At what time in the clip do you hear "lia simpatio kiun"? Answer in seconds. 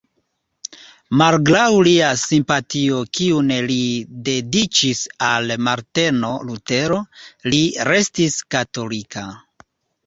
1.87-3.51